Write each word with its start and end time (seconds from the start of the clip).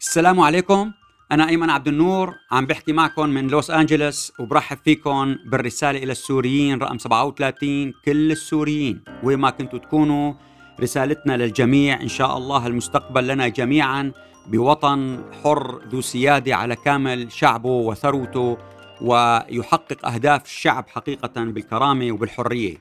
السلام 0.00 0.40
عليكم. 0.40 0.92
أنا 1.32 1.48
أيمن 1.48 1.70
عبد 1.70 1.88
النور 1.88 2.34
عم 2.50 2.66
بحكي 2.66 2.92
معكم 2.92 3.28
من 3.28 3.48
لوس 3.48 3.70
أنجلوس 3.70 4.32
وبرحب 4.38 4.78
فيكم 4.84 5.36
بالرسالة 5.46 6.02
إلى 6.02 6.12
السوريين 6.12 6.78
رقم 6.78 6.98
37 6.98 7.92
كل 8.04 8.32
السوريين 8.32 9.04
وين 9.22 9.38
ما 9.38 9.50
كنتوا 9.50 9.78
تكونوا 9.78 10.34
رسالتنا 10.80 11.36
للجميع 11.36 12.00
إن 12.00 12.08
شاء 12.08 12.36
الله 12.36 12.66
المستقبل 12.66 13.28
لنا 13.28 13.48
جميعا 13.48 14.12
بوطن 14.46 15.24
حر 15.44 15.80
ذو 15.88 16.00
سيادة 16.00 16.56
على 16.56 16.76
كامل 16.76 17.32
شعبه 17.32 17.68
وثروته 17.68 18.58
ويحقق 19.00 20.06
أهداف 20.06 20.44
الشعب 20.44 20.88
حقيقة 20.88 21.44
بالكرامة 21.44 22.12
وبالحرية. 22.12 22.76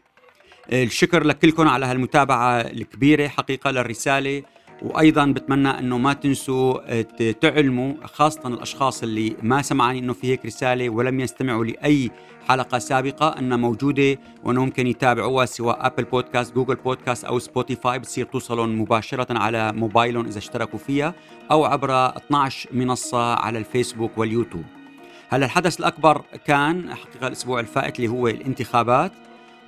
الشكر 0.73 1.23
لكلكم 1.23 1.67
على 1.67 1.85
هالمتابعة 1.85 2.61
الكبيرة 2.61 3.27
حقيقة 3.27 3.71
للرسالة. 3.71 4.43
وأيضا 4.81 5.25
بتمنى 5.25 5.69
إنه 5.69 5.97
ما 5.97 6.13
تنسوا 6.13 7.01
تعلموا 7.31 7.93
خاصه 8.03 8.47
الأشخاص 8.47 9.03
اللي 9.03 9.35
ما 9.43 9.61
سمعاني 9.61 9.99
إنه 9.99 10.13
في 10.13 10.27
هيك 10.27 10.45
رسالة 10.45 10.89
ولم 10.89 11.19
يستمعوا 11.19 11.65
لأي 11.65 12.11
حلقة 12.47 12.79
سابقة 12.79 13.39
إنها 13.39 13.57
موجودة 13.57 14.17
وإنه 14.43 14.65
ممكن 14.65 14.87
يتابعوها 14.87 15.45
سواء 15.45 15.85
Apple 15.87 16.03
Podcast 16.03 16.55
Google 16.55 16.75
Podcast 16.75 17.25
أو 17.25 17.39
سبوتيفاي 17.39 17.99
بتصير 17.99 18.25
توصلهم 18.25 18.81
مباشرة 18.81 19.37
على 19.37 19.73
موبايلهم 19.73 20.25
إذا 20.25 20.37
اشتركوا 20.37 20.79
فيها 20.79 21.13
أو 21.51 21.65
عبر 21.65 21.91
12 22.17 22.69
منصة 22.73 23.33
على 23.33 23.57
الفيسبوك 23.59 24.17
واليوتيوب. 24.17 24.63
هلأ 25.29 25.45
الحدث 25.45 25.79
الأكبر 25.79 26.21
كان 26.45 26.93
حقيقة 26.93 27.27
الأسبوع 27.27 27.59
الفائت 27.59 27.95
اللي 27.95 28.07
هو 28.07 28.27
الانتخابات. 28.27 29.11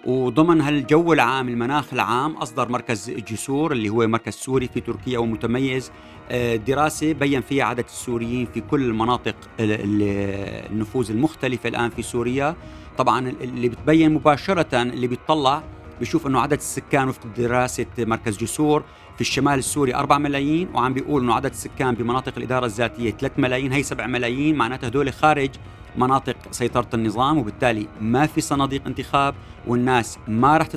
وضمن 0.05 0.61
هالجو 0.61 1.13
العام 1.13 1.49
المناخ 1.49 1.93
العام 1.93 2.31
أصدر 2.35 2.69
مركز 2.69 3.09
جسور 3.09 3.71
اللي 3.71 3.89
هو 3.89 4.07
مركز 4.07 4.33
سوري 4.33 4.67
في 4.67 4.79
تركيا 4.81 5.19
ومتميز. 5.19 5.91
آه، 6.31 6.55
دراسة 6.55 7.13
بين 7.13 7.41
فيها 7.41 7.65
عدد 7.65 7.83
السوريين 7.85 8.47
في 8.53 8.61
كل 8.61 8.81
المناطق 8.81 9.35
النفوذ 9.59 11.11
المختلفة 11.11 11.69
الآن 11.69 11.89
في 11.89 12.01
سوريا. 12.01 12.55
طبعا 12.97 13.29
اللي 13.41 13.69
بتبين 13.69 14.13
مباشرة 14.13 14.81
اللي 14.81 15.07
بيطلع 15.07 15.63
بيشوف 15.99 16.27
إنه 16.27 16.39
عدد 16.39 16.53
السكان 16.53 17.09
وفق 17.09 17.21
دراسة 17.37 17.85
مركز 17.99 18.37
جسور 18.37 18.83
في 19.15 19.21
الشمال 19.21 19.59
السوري 19.59 19.95
4 19.95 20.17
ملايين 20.17 20.67
وعم 20.73 20.93
بيقول 20.93 21.23
إنه 21.23 21.33
عدد 21.33 21.51
السكان 21.51 21.95
بمناطق 21.95 22.33
الإدارة 22.37 22.65
الذاتية 22.65 23.11
3 23.11 23.33
ملايين 23.41 23.71
هي 23.73 23.83
7 23.83 24.07
ملايين 24.07 24.55
معناتها 24.55 24.87
هدول 24.87 25.13
خارج 25.13 25.49
مناطق 25.95 26.35
سيطرة 26.51 26.87
النظام 26.93 27.37
وبالتالي 27.37 27.87
ما 28.01 28.25
في 28.25 28.41
صناديق 28.41 28.87
انتخاب 28.87 29.35
والناس 29.67 30.19
ما 30.27 30.57
راح 30.57 30.67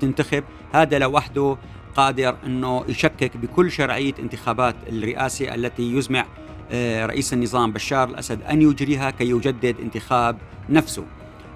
تنتخب. 0.00 0.44
هذا 0.72 0.98
لوحده 0.98 1.56
قادر 1.96 2.36
إنه 2.46 2.84
يشكك 2.88 3.36
بكل 3.36 3.70
شرعية 3.70 4.14
انتخابات 4.18 4.74
الرئاسة 4.88 5.54
التي 5.54 5.96
يزمع 5.96 6.26
آه، 6.70 7.06
رئيس 7.06 7.32
النظام 7.32 7.72
بشار 7.72 8.08
الأسد 8.08 8.42
أن 8.42 8.62
يجريها 8.62 9.10
كي 9.10 9.30
يجدد 9.30 9.76
انتخاب 9.80 10.36
نفسه. 10.68 11.04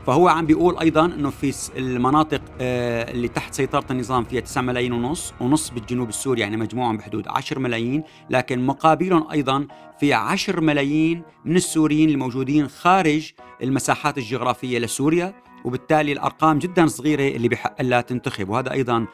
فهو 0.06 0.28
عم 0.28 0.46
بيقول 0.46 0.78
أيضا 0.78 1.04
إنه 1.04 1.30
في 1.30 1.54
المناطق 1.76 2.40
آه، 2.60 3.10
اللي 3.10 3.28
تحت 3.28 3.54
سيطرة 3.54 3.84
النظام 3.90 4.24
فيها 4.24 4.40
9 4.40 4.62
ملايين 4.62 4.92
ونص 4.92 5.34
ونص 5.40 5.70
بالجنوب 5.70 6.08
السوري 6.08 6.40
يعني 6.40 6.56
مجموعهم 6.56 6.96
بحدود 6.96 7.28
10 7.28 7.58
ملايين 7.58 8.02
لكن 8.30 8.66
مقابلهم 8.66 9.30
أيضا 9.30 9.66
في 10.00 10.12
10 10.12 10.60
ملايين 10.60 11.22
من 11.44 11.56
السوريين 11.56 12.10
الموجودين 12.10 12.68
خارج 12.68 13.32
المساحات 13.62 14.18
الجغرافية 14.18 14.78
لسوريا 14.78 15.34
وبالتالي 15.64 16.12
الأرقام 16.12 16.58
جدا 16.58 16.86
صغيرة 16.86 17.36
اللي 17.36 17.48
بحق 17.48 17.82
لها 17.82 18.00
تنتخب. 18.00 18.48
وهذا 18.48 18.72
أيضا 18.72 19.06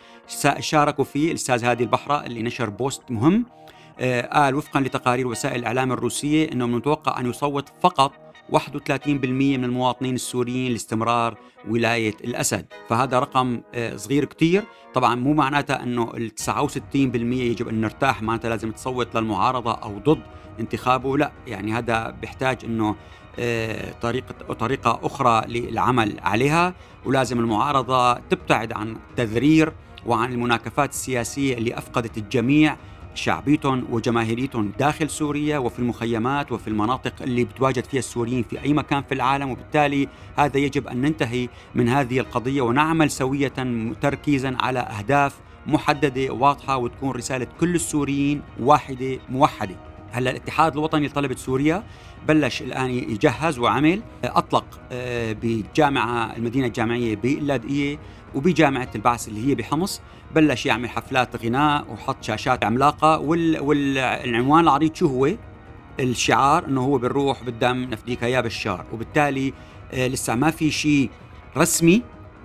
شاركوا 0.59 1.05
فيه 1.05 1.31
الأستاذ 1.31 1.65
هادي 1.65 1.85
البحرة 1.85 2.27
اللي 2.27 2.43
نشر 2.43 2.70
بوست 2.70 3.11
مهم 3.11 3.47
آه، 4.01 4.27
قال 4.27 4.55
وفقا 4.55 4.81
لتقارير 4.81 5.27
وسائل 5.27 5.61
الإعلام 5.61 5.93
الروسية 5.93 6.53
إنه 6.53 6.67
متوقع 6.67 7.20
أن 7.20 7.31
يصوت 7.31 7.69
فقط 7.83 8.31
31% 8.53 9.58
من 9.58 9.64
المواطنين 9.64 10.14
السوريين 10.14 10.73
لاستمرار 10.73 11.39
ولاية 11.68 12.14
الأسد. 12.24 12.67
فهذا 12.89 13.18
رقم 13.18 13.61
آه، 13.74 13.96
صغير 13.96 14.24
كتير. 14.24 14.64
طبعا 14.95 15.14
مو 15.14 15.33
معناتها 15.33 15.83
أنه 15.83 16.13
ال 16.17 16.30
69% 16.35 17.42
يجب 17.51 17.68
أن 17.68 17.80
نرتاح 17.80 18.23
معناتها 18.23 18.48
لازم 18.48 18.70
تصوت 18.70 19.17
للمعارضة 19.17 19.73
أو 19.73 19.98
ضد 19.98 20.23
انتخابه. 20.61 21.18
لا 21.18 21.33
يعني 21.46 21.73
هذا 21.73 22.11
بيحتاج 22.11 22.64
أنه 22.64 22.96
آه، 23.39 23.92
طريقة 24.02 24.55
طريقة 24.55 25.01
أخرى 25.02 25.46
للعمل 25.48 26.20
عليها. 26.20 26.74
ولازم 27.05 27.39
المعارضة 27.39 28.14
تبتعد 28.14 28.73
عن 28.73 28.96
التذرير 29.11 29.73
وعن 30.07 30.33
المناكفات 30.33 30.90
السياسية 30.90 31.55
اللي 31.55 31.79
أفقدت 31.79 32.19
الجميع. 32.19 32.77
شعبيتهم 33.14 33.84
وجماهيريتهم 33.90 34.73
داخل 34.78 35.11
سوريا 35.11 35.58
وفي 35.58 35.78
المخيمات 35.78 36.52
وفي 36.52 36.68
المناطق 36.68 37.23
اللي 37.23 37.45
بتواجد 37.45 37.84
فيها 37.84 37.98
السوريين 37.98 38.42
في 38.42 38.62
أي 38.62 38.73
مكان 38.73 39.02
في 39.02 39.14
العالم 39.14 39.50
وبالتالي 39.50 40.08
هذا 40.36 40.58
يجب 40.58 40.86
أن 40.86 41.00
ننتهي 41.00 41.48
من 41.74 41.89
هذه 41.89 42.20
القضية 42.20 42.62
ونعمل 42.62 43.11
سوية 43.11 43.52
تركيزا 44.01 44.56
على 44.61 44.80
أهداف 44.80 45.34
محددة 45.67 46.33
واضحة 46.33 46.77
وتكون 46.77 47.11
رسالة 47.11 47.46
كل 47.61 47.74
السوريين 47.74 48.42
واحدة 48.61 49.18
موحدة. 49.28 49.77
هلأ 50.12 50.30
الاتحاد 50.30 50.72
الوطني 50.72 51.06
لطلبة 51.06 51.34
سوريا 51.34 51.83
بلش 52.28 52.62
الآن 52.62 52.90
يجهز 52.90 53.58
وعمل 53.58 54.02
أطلق 54.24 54.64
آه، 54.92 55.36
بجامعة 55.42 56.36
المدينة 56.36 56.66
الجامعية 56.66 57.16
باللاذقيه 57.16 57.98
وبجامعة 58.34 58.88
البعث 58.94 59.28
اللي 59.28 59.48
هي 59.48 59.55
بحمص. 59.55 60.00
بلش 60.34 60.66
يعمل 60.66 60.88
حفلات 60.90 61.44
غناء 61.44 61.86
وحط 61.92 62.16
شاشات 62.24 62.64
عملاقة 62.64 63.18
وال... 63.18 63.60
والعنوان 63.60 64.64
العريض 64.64 64.94
شو 64.94 65.06
هو؟ 65.06 65.30
الشعار 66.00 66.64
إنه 66.66 66.80
هو 66.80 66.98
بالروح 66.98 67.44
بالدم 67.44 67.77
نفديك 67.84 68.22
يا 68.22 68.40
بشار 68.40 68.84
وبالتالي 68.92 69.52
آه 69.92 70.08
لسه 70.08 70.34
ما 70.34 70.50
في 70.50 70.70
شيء 70.70 71.10
رسمي 71.56 72.02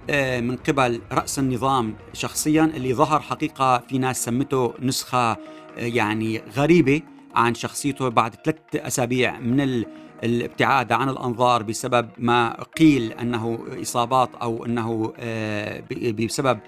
آه 0.09 0.39
من 0.39 0.55
قبل 0.55 1.01
رأس 1.11 1.39
النظام 1.39 1.93
شخصيا 2.13 2.63
اللي 2.75 2.93
ظهر 2.93 3.19
حقيقة 3.21 3.77
في 3.89 3.97
ناس 3.97 4.25
سمته 4.25 4.73
نسخة 4.81 5.31
آه 5.31 5.37
يعني 5.77 6.41
غريبة. 6.55 7.01
عن 7.35 7.55
شخصيته 7.55 8.09
بعد 8.09 8.35
ثلاث 8.45 8.57
أسابيع 8.75 9.39
من 9.39 9.61
ال... 9.61 9.85
الابتعاد 10.23 10.91
عن 10.91 11.09
الأنظار 11.09 11.63
بسبب 11.63 12.09
ما 12.17 12.63
قيل 12.63 13.11
أنه 13.11 13.59
إصابات 13.81 14.29
أو 14.41 14.65
أنه 14.65 15.13
آه، 15.19 15.83
بسبب 16.19 16.59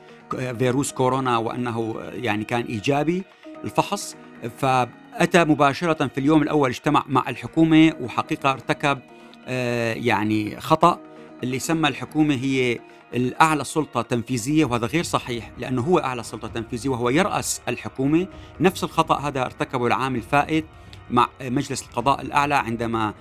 فيروس 0.59 0.91
كورونا 0.91 1.37
وأنه 1.37 1.95
يعني 2.13 2.43
كان 2.43 2.61
إيجابي 2.61 3.23
الفحص. 3.63 4.15
فأتى 4.57 5.43
مباشرة 5.43 6.07
في 6.07 6.17
اليوم 6.17 6.41
الأول 6.41 6.69
اجتمع 6.69 7.03
مع 7.07 7.29
الحكومة 7.29 7.93
وحقيقة 8.01 8.51
ارتكب 8.51 8.99
آه، 9.47 9.93
يعني 9.93 10.59
خطأ. 10.59 10.99
اللي 11.43 11.59
سمى 11.59 11.89
الحكومة 11.89 12.35
هي 12.35 12.79
الأعلى 13.13 13.63
سلطة 13.63 14.01
تنفيذية 14.01 14.65
وهذا 14.65 14.87
غير 14.87 15.03
صحيح 15.03 15.51
لأنه 15.57 15.81
هو 15.81 15.99
أعلى 15.99 16.23
سلطة 16.23 16.47
تنفيذية 16.47 16.89
وهو 16.89 17.09
يرأس 17.09 17.61
الحكومة. 17.67 18.27
نفس 18.59 18.83
الخطأ 18.83 19.19
هذا 19.19 19.45
ارتكبه 19.45 19.87
العام 19.87 20.15
الفائت 20.15 20.65
مع 21.11 21.27
مجلس 21.41 21.81
القضاء 21.81 22.21
الأعلى 22.21 22.55
عندما 22.55 23.13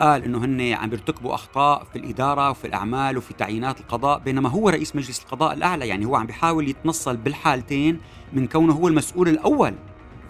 قال 0.00 0.24
إنه 0.24 0.44
هن 0.44 0.60
عم 0.72 0.90
بيرتكبوا 0.90 1.34
أخطاء 1.34 1.84
في 1.92 1.98
الإدارة 1.98 2.50
وفي 2.50 2.66
الأعمال 2.66 3.18
وفي 3.18 3.34
تعيينات 3.34 3.80
القضاء 3.80 4.18
بينما 4.18 4.48
هو 4.48 4.68
رئيس 4.68 4.96
مجلس 4.96 5.22
القضاء 5.22 5.52
الأعلى. 5.52 5.88
يعني 5.88 6.06
هو 6.06 6.16
عم 6.16 6.26
بيحاول 6.26 6.68
يتنصل 6.68 7.16
بالحالتين 7.16 8.00
من 8.32 8.46
كونه 8.46 8.72
هو 8.72 8.88
المسؤول 8.88 9.28
الأول. 9.28 9.74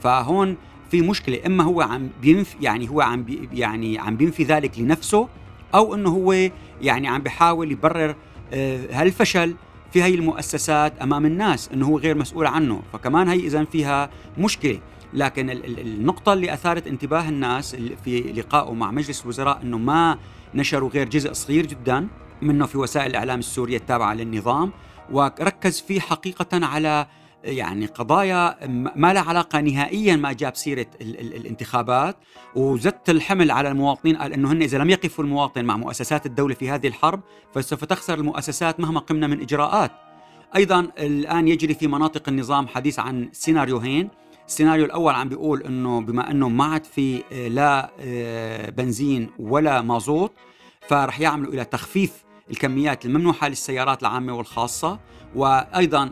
فهون 0.00 0.56
في 0.90 1.02
مشكلة 1.02 1.40
إما 1.46 1.64
هو 1.64 1.80
عم 1.80 2.08
بينفي 2.22 2.56
يعني 2.60 2.88
هو 2.88 3.00
عم 3.00 3.22
بي 3.22 3.48
يعني 3.52 3.98
عم 3.98 4.16
بينفي 4.16 4.44
ذلك 4.44 4.78
لنفسه 4.78 5.28
أو 5.74 5.94
إنه 5.94 6.10
هو 6.10 6.50
يعني 6.80 7.08
عم 7.08 7.22
بيحاول 7.22 7.72
يبرر 7.72 8.16
آه، 8.52 8.80
هالفشل 8.90 9.54
في 9.92 10.02
هي 10.02 10.14
المؤسسات 10.14 10.98
أمام 11.02 11.26
الناس 11.26 11.70
إنه 11.74 11.86
هو 11.86 11.98
غير 11.98 12.16
مسؤول 12.16 12.46
عنه؟ 12.46 12.82
فكمان 12.92 13.28
هي 13.28 13.46
اذا 13.46 13.64
فيها 13.64 14.10
مشكلة. 14.38 14.80
لكن 15.14 15.50
النقطة 15.50 16.32
اللي 16.32 16.54
أثارت 16.54 16.86
انتباه 16.86 17.28
الناس 17.28 17.76
في 18.04 18.20
لقائه 18.20 18.74
مع 18.74 18.90
مجلس 18.90 19.22
الوزراء 19.22 19.62
أنه 19.62 19.78
ما 19.78 20.18
نشروا 20.54 20.90
غير 20.90 21.08
جزء 21.08 21.32
صغير 21.32 21.66
جدا 21.66 22.08
منه 22.42 22.66
في 22.66 22.78
وسائل 22.78 23.10
الإعلام 23.10 23.38
السورية 23.38 23.76
التابعة 23.76 24.14
للنظام 24.14 24.72
وركز 25.10 25.80
فيه 25.80 26.00
حقيقة 26.00 26.66
على 26.66 27.06
يعني 27.44 27.86
قضايا 27.86 28.66
ما 28.96 29.12
لها 29.12 29.22
علاقة 29.22 29.60
نهائيا 29.60 30.16
ما 30.16 30.32
جاب 30.32 30.56
سيرة 30.56 30.86
ال 31.00 31.20
ال 31.20 31.36
الانتخابات 31.36 32.16
وزت 32.56 33.10
الحمل 33.10 33.50
على 33.50 33.68
المواطنين 33.68 34.16
قال 34.16 34.32
إنه 34.32 34.52
هن 34.52 34.62
إذا 34.62 34.78
لم 34.78 34.90
يقفوا 34.90 35.24
المواطن 35.24 35.64
مع 35.64 35.76
مؤسسات 35.76 36.26
الدولة 36.26 36.54
في 36.54 36.70
هذه 36.70 36.86
الحرب 36.86 37.20
فسوف 37.54 37.84
تخسر 37.84 38.18
المؤسسات 38.18 38.80
مهما 38.80 39.00
قمنا 39.00 39.26
من 39.26 39.40
إجراءات. 39.40 39.92
أيضا 40.56 40.80
الآن 40.98 41.48
يجري 41.48 41.74
في 41.74 41.86
مناطق 41.86 42.28
النظام 42.28 42.68
حديث 42.68 42.98
عن 42.98 43.28
سيناريوهين 43.32 44.08
السيناريو 44.46 44.84
الأول 44.84 45.14
عم 45.14 45.28
بيقول 45.28 45.62
إنه 45.62 46.00
بما 46.00 46.30
إنه 46.30 46.48
ما 46.48 46.64
عاد 46.64 46.84
في 46.84 47.22
آه، 47.32 47.48
لا 47.48 47.90
آه، 48.00 48.70
بنزين 48.70 49.30
ولا 49.38 49.82
مازوت 49.82 50.32
فرح 50.88 51.20
يعملوا 51.20 51.52
إلى 51.52 51.64
تخفيف 51.64 52.24
الكميات 52.52 53.06
الممنوحة 53.06 53.48
للسيارات 53.48 54.02
العامة 54.02 54.32
والخاصة 54.32 54.98
وأيضا 55.34 56.10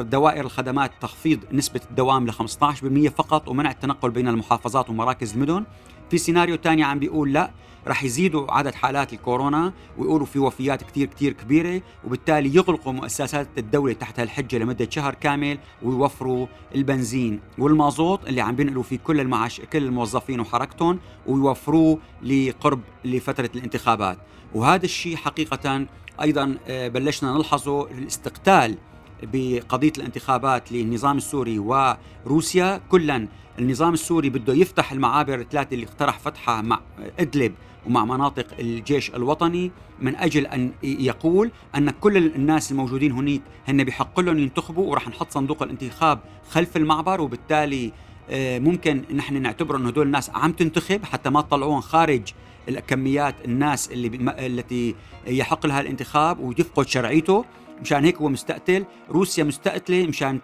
دوائر 0.00 0.44
الخدمات 0.44 0.90
تخفيض 1.00 1.40
نسبة 1.52 1.80
الدوام 1.90 2.26
ل 2.26 2.32
15% 2.32 3.08
فقط 3.08 3.48
ومنع 3.48 3.70
التنقل 3.70 4.10
بين 4.10 4.28
المحافظات 4.28 4.90
ومراكز 4.90 5.32
المدن. 5.34 5.64
في 6.10 6.18
سيناريو 6.18 6.56
ثاني 6.56 6.82
عم 6.82 6.98
بيقول 6.98 7.32
لا 7.32 7.50
رح 7.86 8.04
يزيدوا 8.04 8.52
عدد 8.52 8.74
حالات 8.74 9.12
الكورونا 9.12 9.72
ويقولوا 9.98 10.26
في 10.26 10.38
وفيات 10.38 10.82
كثير 10.82 11.06
كثير 11.06 11.32
كبيرة 11.32 11.82
وبالتالي 12.04 12.54
يغلقوا 12.54 12.92
مؤسسات 12.92 13.48
الدولة 13.58 13.92
تحت 13.92 14.20
الحجة 14.20 14.58
لمدة 14.58 14.90
شهر 14.90 15.14
كامل 15.14 15.58
ويوفروا 15.82 16.46
البنزين 16.74 17.40
والمازوت 17.58 18.28
اللي 18.28 18.40
عم 18.40 18.56
بينقلوا 18.56 18.82
فيه 18.82 18.98
كل 18.98 19.20
المعاش 19.20 19.60
كل 19.60 19.84
الموظفين 19.84 20.40
وحركتهم 20.40 20.98
ويوفروه 21.26 21.98
لقرب 22.22 22.80
لفترة 23.04 23.50
الانتخابات. 23.54 24.18
وهذا 24.54 24.84
الشيء 24.84 25.16
حقيقة 25.16 25.86
أيضا 26.22 26.56
آه، 26.68 26.88
بلشنا 26.88 27.32
نلحظه 27.32 27.86
الاستقتال 27.90 28.76
بقضية 29.22 29.92
الانتخابات 29.98 30.72
للنظام 30.72 31.16
السوري 31.16 31.58
وروسيا. 31.58 32.80
كلا 32.88 33.28
النظام 33.58 33.94
السوري 33.94 34.30
بده 34.30 34.54
يفتح 34.54 34.92
المعابر 34.92 35.40
الثلاثة 35.40 35.74
اللي 35.74 35.86
اقترح 35.86 36.18
فتحها 36.18 36.62
مع 36.62 36.80
إدلب 37.18 37.54
ومع 37.86 38.04
مناطق 38.04 38.46
الجيش 38.58 39.10
الوطني 39.10 39.70
من 40.00 40.16
أجل 40.16 40.46
أن 40.46 40.72
يقول 40.82 41.50
أن 41.76 41.90
كل 41.90 42.16
الناس 42.16 42.72
الموجودين 42.72 43.12
هناك 43.12 43.40
هن 43.68 43.84
بحق 43.84 44.20
لهم 44.20 44.38
ينتخبوا 44.38 44.90
وراح 44.90 45.08
نحط 45.08 45.30
صندوق 45.30 45.62
الانتخاب 45.62 46.20
خلف 46.50 46.76
المعبر 46.76 47.20
وبالتالي 47.20 47.92
آه، 48.30 48.58
ممكن 48.58 49.02
نحن 49.14 49.42
نعتبر 49.42 49.76
إنه 49.76 49.88
هدول 49.88 50.06
الناس 50.06 50.30
عم 50.30 50.52
تنتخب 50.52 51.04
حتى 51.04 51.30
ما 51.30 51.40
تطلعوهم 51.40 51.80
خارج 51.80 52.22
الكميات 52.68 53.34
الناس 53.44 53.92
اللي 53.92 54.32
التي 54.46 54.94
يحق 55.26 55.66
لها 55.66 55.80
الانتخاب 55.80 56.38
ويفقد 56.40 56.88
شرعيته. 56.88 57.44
مشان 57.80 58.04
هيك 58.04 58.16
هو 58.16 58.28
مستقتل. 58.28 58.84
روسيا 59.10 59.44
مستقتلة 59.44 60.06
مشان 60.06 60.40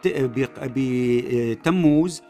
بتموز 0.76 2.22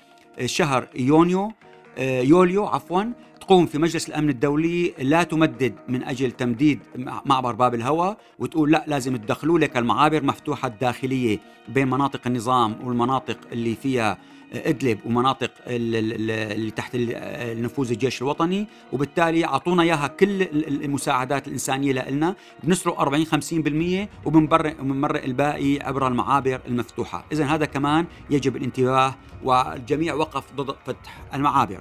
شهر 0.44 0.88
يونيو 0.96 1.52
آه، 1.98 2.20
يوليو 2.20 2.66
عفوا 2.66 3.02
تقوم 3.40 3.66
في 3.66 3.78
مجلس 3.78 4.08
الأمن 4.08 4.28
الدولي 4.28 4.94
لا 4.98 5.22
تمدد 5.22 5.74
من 5.88 6.02
أجل 6.02 6.30
تمديد 6.32 6.80
معبر 7.26 7.52
باب 7.52 7.74
الهوى 7.74 8.16
وتقول 8.38 8.70
لا 8.72 8.84
لازم 8.86 9.16
تدخلوا 9.16 9.58
لك 9.58 9.76
المعابر 9.76 10.24
مفتوحة 10.24 10.68
الداخلية 10.68 11.38
بين 11.68 11.88
مناطق 11.90 12.20
النظام 12.26 12.76
والمناطق 12.84 13.38
اللي 13.52 13.74
فيها 13.74 14.18
أدلب 14.52 14.98
ومناطق 15.06 15.50
اللي 15.66 16.70
تحت 16.70 16.96
نفوذ 17.42 17.90
الجيش 17.90 18.22
الوطني 18.22 18.66
وبالتالي 18.92 19.44
أعطونا 19.44 19.82
إياها 19.82 20.06
كل 20.06 20.42
المساعدات 20.68 21.48
الإنسانية 21.48 21.92
لنا 22.10 22.34
بنسرق 22.62 23.00
40 23.00 23.26
50% 23.26 24.26
وبنبرئ 24.26 24.74
وبنمرق 24.80 25.24
الباقي 25.24 25.78
عبر 25.80 26.08
المعابر 26.08 26.60
المفتوحة، 26.66 27.24
اذا 27.32 27.44
هذا 27.44 27.64
كمان 27.64 28.06
يجب 28.30 28.56
الانتباه 28.56 29.14
والجميع 29.44 30.14
وقف 30.14 30.44
ضد 30.56 30.76
فتح 30.86 31.24
المعابر. 31.34 31.80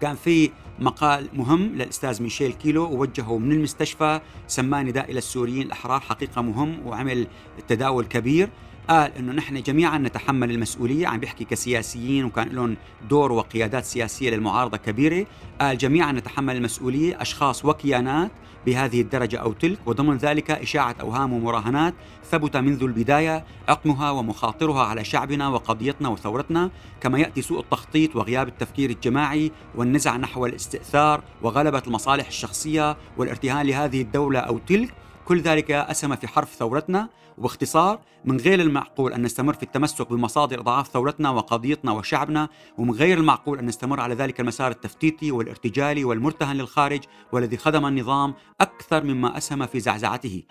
كان 0.00 0.16
في 0.16 0.50
مقال 0.78 1.28
مهم 1.32 1.74
للأستاذ 1.74 2.22
ميشيل 2.22 2.52
كيلو 2.52 2.84
ووجهه 2.84 3.38
من 3.38 3.52
المستشفى 3.52 4.20
سماه 4.46 4.82
نداء 4.82 5.10
إلى 5.10 5.18
السوريين 5.18 5.62
الأحرار 5.62 6.00
حقيقة 6.00 6.42
مهم 6.42 6.86
وعمل 6.86 7.26
تداول 7.68 8.04
كبير 8.04 8.48
قال 8.90 9.16
إنه 9.18 9.32
نحن 9.32 9.62
جميعا 9.62 9.98
نتحمل 9.98 10.50
المسؤولية 10.50 11.06
عم 11.06 11.20
بيحكي 11.20 11.44
كسياسيين 11.44 12.24
وكان 12.24 12.48
لهم 12.48 12.76
دور 13.08 13.32
وقيادات 13.32 13.84
سياسية 13.84 14.30
للمعارضة 14.30 14.76
كبيرة. 14.76 15.26
قال 15.60 15.78
جميعا 15.78 16.12
نتحمل 16.12 16.56
المسؤولية 16.56 17.22
أشخاص 17.22 17.64
وكيانات 17.64 18.30
بهذه 18.66 19.00
الدرجة 19.00 19.36
أو 19.36 19.52
تلك 19.52 19.78
وضمن 19.86 20.16
ذلك 20.16 20.50
إشاعة 20.50 20.96
أوهام 21.00 21.32
ومراهنات 21.32 21.94
ثبت 22.30 22.56
منذ 22.56 22.82
البداية 22.82 23.44
عقمها 23.68 24.10
ومخاطرها 24.10 24.82
على 24.82 25.04
شعبنا 25.04 25.48
وقضيتنا 25.48 26.08
وثورتنا 26.08 26.70
كما 27.00 27.18
يأتي 27.18 27.42
سوء 27.42 27.60
التخطيط 27.60 28.16
وغياب 28.16 28.48
التفكير 28.48 28.90
الجماعي 28.90 29.52
والنزع 29.74 30.16
نحو 30.16 30.46
الاستئثار 30.46 31.22
وغلبة 31.42 31.82
المصالح 31.86 32.26
الشخصية 32.26 32.96
والارتهان 33.16 33.66
لهذه 33.66 34.02
الدولة 34.02 34.40
أو 34.40 34.58
تلك. 34.58 34.94
كل 35.30 35.40
ذلك 35.40 35.70
أسهم 35.70 36.16
في 36.16 36.28
حرف 36.28 36.54
ثورتنا 36.54 37.08
وباختصار 37.38 38.00
من 38.24 38.36
غير 38.36 38.60
المعقول 38.60 39.12
أن 39.12 39.22
نستمر 39.22 39.52
في 39.52 39.62
التمسك 39.62 40.12
بمصادر 40.12 40.60
إضعاف 40.60 40.88
ثورتنا 40.88 41.30
وقضيتنا 41.30 41.92
وشعبنا 41.92 42.48
ومن 42.78 42.90
غير 42.90 43.18
المعقول 43.18 43.58
أن 43.58 43.66
نستمر 43.66 44.00
على 44.00 44.14
ذلك 44.14 44.40
المسار 44.40 44.70
التفتيتي 44.70 45.32
والارتجالي 45.32 46.04
والمرتهن 46.04 46.56
للخارج 46.56 47.00
والذي 47.32 47.56
خدم 47.56 47.86
النظام 47.86 48.34
أكثر 48.60 49.04
مما 49.04 49.36
أسهم 49.36 49.66
في 49.66 49.80
زعزعته. 49.80 50.42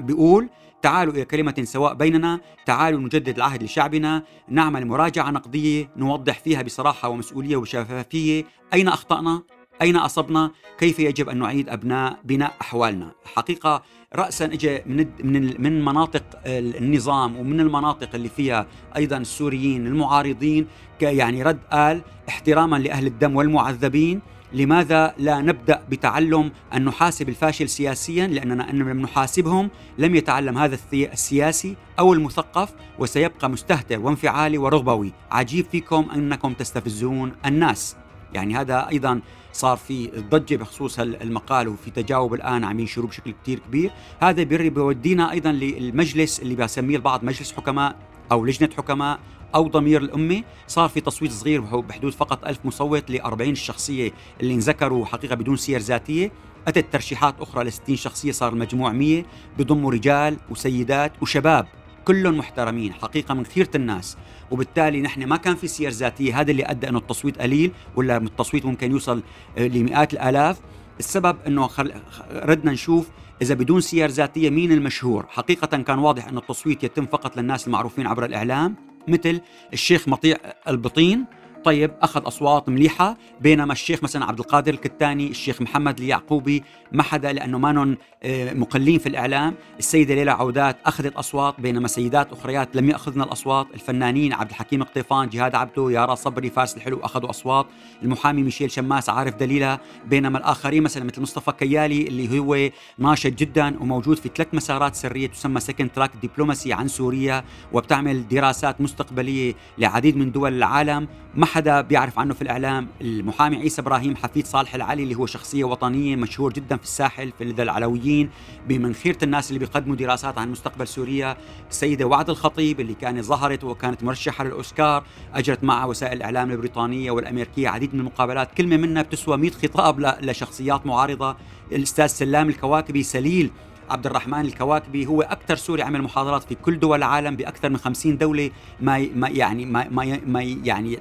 بيقول 0.00 0.48
تعالوا 0.82 1.14
إلى 1.14 1.24
كلمة 1.24 1.62
سواء 1.64 1.94
بيننا 1.94 2.40
تعالوا 2.66 3.00
نجدد 3.00 3.36
العهد 3.36 3.62
لشعبنا 3.62 4.22
نعمل 4.48 4.86
مراجعة 4.86 5.30
نقدية 5.30 5.90
نوضح 5.96 6.38
فيها 6.38 6.62
بصراحة 6.62 7.08
ومسؤولية 7.08 7.56
وشفافية. 7.56 8.44
أين 8.74 8.88
أخطأنا؟ 8.88 9.42
أين 9.82 9.96
أصبنا؟ 9.96 10.50
كيف 10.78 10.98
يجب 10.98 11.28
أن 11.28 11.38
نعيد 11.38 11.68
أبناء 11.68 12.18
بناء 12.24 12.54
أحوالنا؟ 12.60 13.12
حقيقة 13.34 13.82
رأسا 14.14 14.44
اجى 14.44 14.82
من 14.86 15.06
من 15.24 15.62
من 15.62 15.84
مناطق 15.84 16.22
النظام 16.46 17.36
ومن 17.36 17.60
المناطق 17.60 18.08
اللي 18.14 18.28
فيها 18.28 18.66
أيضا 18.96 19.16
السوريين 19.16 19.86
المعارضين 19.86 20.66
يعني 21.00 21.42
رد 21.42 21.58
قال 21.72 22.02
احتراما 22.28 22.76
لأهل 22.76 23.06
الدم 23.06 23.36
والمعذبين. 23.36 24.20
لماذا 24.52 25.14
لا 25.18 25.40
نبدأ 25.40 25.82
بتعلم 25.90 26.52
أن 26.74 26.84
نحاسب 26.84 27.28
الفاشل 27.28 27.68
سياسيا؟ 27.68 28.26
لأننا 28.26 28.70
إن 28.70 28.78
لم 28.78 29.00
نحاسبهم 29.00 29.70
لم 29.98 30.14
يتعلم 30.14 30.58
هذا 30.58 30.78
السياسي 30.94 31.76
أو 31.98 32.12
المثقف 32.12 32.72
وسيبقى 32.98 33.50
مستهتر 33.50 34.00
وانفعالي 34.00 34.58
ورغبوي. 34.58 35.12
عجيب 35.30 35.66
فيكم 35.72 36.06
أنكم 36.14 36.52
تستفزون 36.52 37.32
الناس. 37.46 37.96
يعني 38.34 38.56
هذا 38.56 38.88
أيضا 38.88 39.20
صار 39.52 39.76
في 39.76 40.06
ضجة 40.06 40.56
بخصوص 40.56 40.98
المقال 40.98 41.68
وفي 41.68 41.90
تجاوب 41.90 42.34
الآن 42.34 42.64
عم 42.64 42.80
ينشروه 42.80 43.08
بشكل 43.08 43.34
كثير 43.42 43.58
كبير. 43.58 43.90
هذا 44.20 44.42
بيودينا 44.42 45.30
أيضا 45.32 45.52
للمجلس 45.52 46.40
اللي 46.40 46.54
بسميه 46.54 46.96
البعض 46.96 47.24
مجلس 47.24 47.52
حكماء 47.52 47.96
أو 48.32 48.44
لجنة 48.44 48.70
حكماء 48.76 49.18
أو 49.54 49.68
ضمير 49.68 50.02
الأمة. 50.02 50.42
صار 50.66 50.88
في 50.88 51.00
تصويت 51.00 51.32
صغير 51.32 51.60
بحدود 51.60 52.12
فقط 52.12 52.44
ألف 52.44 52.58
مصوت 52.64 53.10
ل 53.10 53.20
40 53.20 53.50
الشخصية 53.50 54.12
اللي 54.40 54.54
انذكروا 54.54 55.06
حقيقة 55.06 55.34
بدون 55.34 55.56
سير 55.56 55.80
ذاتية. 55.80 56.32
أتت 56.68 56.92
ترشيحات 56.92 57.34
أخرى 57.40 57.64
ل 57.64 57.72
60 57.72 57.96
شخصية 57.96 58.32
صار 58.32 58.52
المجموع 58.52 58.92
100 58.92 59.24
بضموا 59.58 59.92
رجال 59.92 60.36
وسيدات 60.50 61.12
وشباب. 61.22 61.66
كلهم 62.06 62.38
محترمين 62.38 62.92
حقيقة 62.92 63.34
من 63.34 63.46
خيره 63.46 63.70
الناس. 63.74 64.16
وبالتالي 64.50 65.00
نحن 65.00 65.24
ما 65.24 65.36
كان 65.36 65.56
في 65.56 65.66
سير 65.68 65.90
ذاتية 65.90 66.40
هذا 66.40 66.50
اللي 66.50 66.64
أدى 66.64 66.88
إنه 66.88 66.98
التصويت 66.98 67.38
قليل 67.38 67.72
ولا 67.96 68.16
التصويت 68.16 68.66
ممكن 68.66 68.90
يوصل 68.90 69.22
آه، 69.58 69.66
لمئات 69.66 70.12
الآلاف. 70.12 70.60
السبب 70.98 71.36
إنه 71.46 71.66
خل... 71.66 71.92
ردنا 72.32 72.72
نشوف 72.72 73.08
إذا 73.42 73.54
بدون 73.54 73.80
سير 73.80 74.08
ذاتية 74.08 74.50
مين 74.50 74.72
المشهور؟ 74.72 75.26
حقيقة 75.28 75.76
كان 75.82 75.98
واضح 75.98 76.28
إنه 76.28 76.38
التصويت 76.40 76.84
يتم 76.84 77.06
فقط 77.06 77.36
للناس 77.36 77.66
المعروفين 77.66 78.06
عبر 78.06 78.24
الإعلام 78.24 78.76
مثل 79.08 79.40
الشيخ 79.72 80.08
مطيع 80.08 80.36
البطين 80.68 81.24
طيب 81.66 81.90
أخذ 82.02 82.26
أصوات 82.26 82.68
مليحة 82.68 83.16
بينما 83.40 83.72
الشيخ 83.72 84.02
مثلا 84.02 84.24
عبد 84.24 84.38
القادر 84.38 84.74
الكتاني 84.74 85.30
الشيخ 85.30 85.62
محمد 85.62 85.98
اليعقوبي 85.98 86.62
ما 86.92 87.02
حدا 87.02 87.32
لأنه 87.32 87.58
مانن 87.58 87.96
آه، 88.22 88.54
مقلين 88.54 88.98
في 88.98 89.08
الإعلام. 89.08 89.54
السيدة 89.78 90.14
ليلى 90.14 90.30
عودات 90.30 90.76
أخذت 90.86 91.16
أصوات 91.16 91.60
بينما 91.60 91.88
سيدات 91.88 92.32
أخريات 92.32 92.76
لم 92.76 92.90
يأخذن 92.90 93.22
الأصوات. 93.22 93.66
الفنانين 93.74 94.32
عبد 94.32 94.50
الحكيم 94.50 94.82
قطيفان 94.82 95.28
جهاد 95.28 95.54
عبده 95.54 95.90
يارا 95.90 96.14
صبري 96.14 96.50
فارس 96.50 96.76
الحلو 96.76 97.00
أخذوا 97.00 97.30
أصوات. 97.30 97.66
المحامي 98.02 98.42
ميشيل 98.42 98.70
شماس 98.70 99.08
عارف 99.08 99.34
دليلها 99.34 99.80
بينما 100.06 100.38
الآخرين 100.38 100.82
مثلا 100.82 101.04
مثل 101.04 101.22
مصطفى 101.22 101.52
كيالي 101.52 102.02
اللي 102.02 102.38
هو 102.38 102.70
ناشط 102.98 103.30
جدا 103.32 103.76
وموجود 103.80 104.16
في 104.16 104.30
ثلاث 104.34 104.48
مسارات 104.52 104.94
سرية 104.94 105.26
تسمى 105.26 105.60
second 105.60 105.90
track 105.90 106.10
دبلوماسي 106.22 106.72
عن 106.72 106.88
سوريا 106.88 107.44
وبتعمل 107.72 108.28
دراسات 108.28 108.80
مستقبلية 108.80 109.54
لعديد 109.78 110.16
من 110.16 110.32
دول 110.32 110.56
العالم. 110.56 111.08
ما 111.34 111.46
حدا 111.56 111.80
بيعرف 111.80 112.18
عنه 112.18 112.34
في 112.34 112.42
الإعلام. 112.42 112.88
المحامي 113.00 113.56
عيسى 113.56 113.82
إبراهيم 113.82 114.16
حفيد 114.16 114.46
صالح 114.46 114.74
العلي 114.74 115.02
اللي 115.02 115.14
هو 115.14 115.26
شخصية 115.26 115.64
وطنية 115.64 116.16
مشهور 116.16 116.52
جدا 116.52 116.76
في 116.76 116.82
الساحل 116.82 117.32
في 117.38 117.44
لدى 117.44 117.62
العلويين 117.62 118.30
بمن 118.68 118.94
خيره 118.94 119.18
الناس 119.22 119.48
اللي 119.48 119.58
بيقدموا 119.58 119.96
دراسات 119.96 120.38
عن 120.38 120.50
مستقبل 120.50 120.88
سوريا. 120.88 121.36
السيدة 121.70 122.04
وعد 122.04 122.30
الخطيب 122.30 122.80
اللي 122.80 122.94
كانت 122.94 123.24
ظهرت 123.24 123.64
وكانت 123.64 124.04
مرشحة 124.04 124.44
للأوسكار 124.44 125.04
أجرت 125.34 125.64
معها 125.64 125.84
وسائل 125.84 126.16
الإعلام 126.16 126.50
البريطانية 126.50 127.10
والأمريكية 127.10 127.68
عديد 127.68 127.94
من 127.94 128.00
المقابلات. 128.00 128.54
كلمة 128.54 128.76
منها 128.76 129.02
بتسوى 129.02 129.36
100 129.36 129.50
خطاب 129.50 130.00
لشخصيات 130.00 130.86
معارضة. 130.86 131.36
الأستاذ 131.72 132.06
سلام 132.06 132.48
الكواكبي 132.48 133.02
سليل 133.02 133.50
عبد 133.90 134.06
الرحمن 134.06 134.40
الكواكبي 134.40 135.06
هو 135.06 135.22
أكثر 135.22 135.56
سوري 135.56 135.82
عمل 135.82 136.02
محاضرات 136.02 136.42
في 136.42 136.54
كل 136.54 136.78
دول 136.78 136.98
العالم 136.98 137.36
بأكثر 137.36 137.68
من 137.68 137.76
50 137.76 138.18
دولة 138.18 138.50
ما 138.80 138.98
يعني 139.28 139.64
ما, 139.64 139.88
ما, 139.90 140.20
ما 140.26 140.42
يعني 140.42 140.96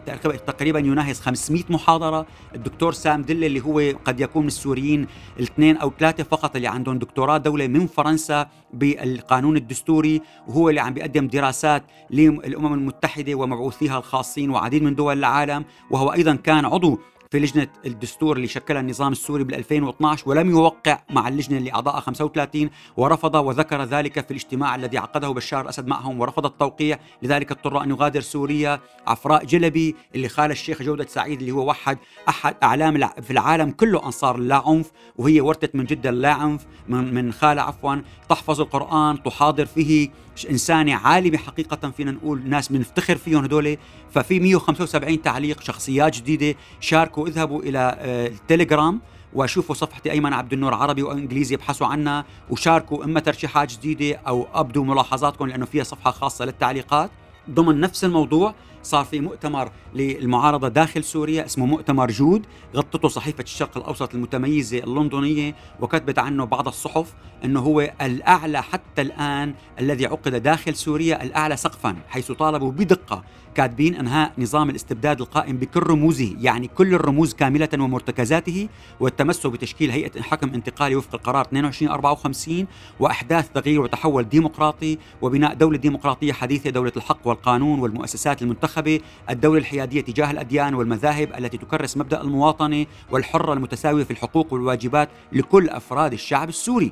تقريبا 0.48 0.80
يناهز 0.80 1.20
500 1.20 1.64
محاضرة. 1.70 2.26
الدكتور 2.56 2.94
سام 2.94 3.22
دله 3.22 3.48
اللي 3.48 3.62
هو 3.62 3.98
قد 4.06 4.20
يكون 4.20 4.42
من 4.42 4.48
السوريين 4.48 5.08
الاثنين 5.40 5.78
أو 5.78 5.92
ثلاثة 6.00 6.24
فقط 6.24 6.56
اللي 6.56 6.68
عندهم 6.68 7.00
دكتوراه 7.00 7.38
دولة 7.38 7.68
من 7.68 7.88
فرنسا 7.88 8.48
بالقانون 8.74 9.58
الدستوري 9.58 10.22
وهو 10.48 10.70
اللي 10.70 10.80
عم 10.82 10.94
بيقدم 10.94 11.28
دراسات 11.28 11.84
للأمم 12.10 12.74
المتحدة 12.74 13.36
ومبعوثيها 13.36 13.98
الخاصين 13.98 14.50
وعديد 14.50 14.84
من 14.84 14.96
دول 14.96 15.18
العالم. 15.18 15.66
وهو 15.92 16.14
أيضا 16.14 16.36
كان 16.36 16.66
عضو 16.66 17.00
في 17.32 17.40
لجنة 17.40 17.68
الدستور 17.86 18.36
اللي 18.36 18.48
شكلها 18.48 18.82
النظام 18.82 19.12
السوري 19.12 19.44
بال 19.44 19.56
2012 19.56 20.30
ولم 20.30 20.50
يوقع 20.50 21.00
مع 21.10 21.28
اللجنة 21.28 21.58
اللي 21.58 21.74
أعضاءها 21.74 22.00
35 22.00 22.70
ورفض 22.98 23.36
وذكر 23.36 23.84
ذلك 23.84 24.26
في 24.26 24.32
الاجتماع 24.32 24.76
الذي 24.76 24.98
عقده 24.98 25.30
بشار 25.30 25.62
الأسد 25.62 25.88
معهم 25.88 26.20
ورفض 26.20 26.46
التوقيع 26.46 27.00
لذلك 27.22 27.52
اضطر 27.52 27.84
أن 27.84 27.90
يغادر 27.90 28.22
سوريا 28.22 28.80
عفراء 29.08 29.46
جلبي 29.46 29.96
اللي 30.16 30.30
خال 30.30 30.52
الشيخ 30.52 30.82
جودة 30.82 31.06
سعيد 31.06 31.40
اللي 31.40 31.52
هو 31.52 31.70
وحد 31.70 31.98
أحد 32.30 32.56
أعلام 32.64 33.08
في 33.22 33.32
العالم 33.32 33.72
كله 33.72 34.06
أنصار 34.06 34.36
اللا 34.36 34.64
عنف 34.68 34.92
وهي 35.16 35.42
ورثت 35.42 35.76
من 35.76 35.86
جدة 35.86 36.10
اللا 36.10 36.34
عنف 36.34 36.66
من, 36.88 37.14
من 37.14 37.34
خالة 37.34 37.62
عفوا 37.62 37.96
تحفظ 38.30 38.62
القرآن 38.62 39.24
تحاضر 39.24 39.66
فيه 39.66 40.10
إنسانة 40.50 40.96
عالمة 40.96 41.38
حقيقة 41.38 41.92
فينا 41.92 42.12
نقول 42.12 42.50
ناس 42.50 42.72
بنفتخر 42.72 43.18
فيهم 43.18 43.44
هدول. 43.44 43.78
ففي 44.12 44.40
175 44.40 45.22
تعليق 45.22 45.62
شخصيات 45.62 46.16
جديدة. 46.16 46.58
شاركوا 46.80 47.28
اذهبوا 47.28 47.64
إلى 47.64 47.98
آه، 48.00 48.28
التليجرام 48.28 49.02
وشوفوا 49.34 49.76
صفحتي 49.76 50.12
أيمن 50.12 50.34
عبد 50.34 50.54
النور 50.54 50.74
عربي 50.74 51.04
وإنجليزي 51.04 51.56
ابحثوا 51.56 51.88
عنها. 51.88 52.26
وشاركوا 52.50 53.04
إما 53.06 53.20
ترشيحات 53.20 53.72
جديدة 53.72 54.20
أو 54.28 54.48
أبدوا 54.54 54.86
ملاحظاتكم 54.86 55.48
لأنه 55.48 55.66
فيها 55.66 55.84
صفحة 55.84 56.12
خاصة 56.12 56.46
للتعليقات. 56.46 57.10
ضمن 57.50 57.80
نفس 57.80 58.04
الموضوع 58.04 58.56
صار 58.84 59.06
في 59.06 59.20
مؤتمر 59.20 59.72
للمعارضة 59.94 60.68
داخل 60.68 61.04
سوريا 61.04 61.46
اسمه 61.46 61.66
مؤتمر 61.66 62.12
جود 62.12 62.46
غطته 62.76 63.08
صحيفة 63.08 63.44
الشرق 63.44 63.78
الأوسط 63.78 64.14
المتميزة 64.16 64.78
اللندنية 64.78 65.56
وكتبت 65.80 66.20
عنه 66.20 66.46
بعض 66.46 66.68
الصحف 66.68 67.14
أنه 67.46 67.60
هو 67.60 67.94
الأعلى 68.02 68.64
حتى 68.64 69.02
الآن 69.02 69.54
الذي 69.80 70.06
عقد 70.06 70.36
داخل 70.36 70.76
سوريا 70.76 71.24
الأعلى 71.24 71.58
سقفا 71.58 71.96
حيث 72.10 72.32
طالبوا 72.32 72.72
بدقة 72.72 73.24
كاتبين 73.56 73.96
انهاء 73.96 74.32
نظام 74.38 74.70
الاستبداد 74.70 75.22
القائم 75.22 75.58
بكل 75.58 75.80
رموزه 75.80 76.36
يعني 76.40 76.68
كل 76.68 76.94
الرموز 76.94 77.34
كاملة 77.34 77.70
ومرتكزاته 77.80 78.70
والتمسك 79.00 79.52
بتشكيل 79.52 79.92
هيئة 79.92 80.22
حكم 80.22 80.54
انتقالي 80.54 80.96
وفق 80.96 81.16
القرار 81.16 81.42
2254 81.46 82.68
وأحداث 83.00 83.50
تغيير 83.50 83.82
وتحول 83.82 84.30
ديمقراطي 84.30 84.98
وبناء 85.22 85.54
دولة 85.54 85.78
ديمقراطية 85.78 86.34
حديثة 86.34 86.70
دولة 86.70 86.92
الحق 86.98 87.28
والقانون 87.28 87.80
والمؤسسات 87.80 88.42
المنتخبة 88.42 89.00
الدولة 89.30 89.60
الحيادية 89.60 90.02
تجاه 90.02 90.32
الأديان 90.32 90.74
والمذاهب 90.74 91.30
التي 91.38 91.58
تكرس 91.58 91.98
مبدأ 91.98 92.22
المواطنة 92.22 92.86
والحرة 93.12 93.54
المتساوية 93.54 94.04
في 94.04 94.12
الحقوق 94.12 94.54
والواجبات 94.54 95.10
لكل 95.32 95.70
أفراد 95.70 96.14
الشعب 96.14 96.50
السوري. 96.50 96.92